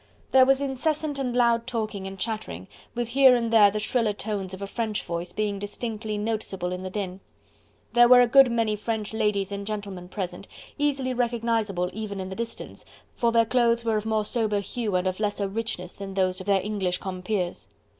There 0.31 0.47
was 0.47 0.61
incessant 0.61 1.19
and 1.19 1.35
loud 1.35 1.67
talking 1.67 2.07
and 2.07 2.17
chattering, 2.17 2.67
with 2.95 3.09
here 3.09 3.35
and 3.35 3.53
there 3.53 3.69
the 3.69 3.77
shriller 3.77 4.13
tones 4.13 4.51
of 4.51 4.59
a 4.63 4.65
French 4.65 5.03
voice 5.03 5.31
being 5.31 5.59
distinctly 5.59 6.17
noticeable 6.17 6.71
in 6.71 6.81
the 6.81 6.89
din. 6.89 7.19
There 7.93 8.07
were 8.07 8.21
a 8.21 8.25
good 8.25 8.51
many 8.51 8.75
French 8.75 9.13
ladies 9.13 9.51
and 9.51 9.67
gentlemen 9.67 10.09
present, 10.09 10.47
easily 10.79 11.13
recognisable, 11.13 11.91
even 11.93 12.19
in 12.19 12.29
the 12.29 12.35
distance, 12.35 12.83
for 13.13 13.31
their 13.31 13.45
clothes 13.45 13.85
were 13.85 13.97
of 13.97 14.07
more 14.07 14.25
sober 14.25 14.59
hue 14.59 14.95
and 14.95 15.05
of 15.05 15.19
lesser 15.19 15.47
richness 15.47 15.93
than 15.95 16.15
those 16.15 16.39
of 16.41 16.47
their 16.47 16.61
English 16.63 16.97
compeers. 16.97 17.67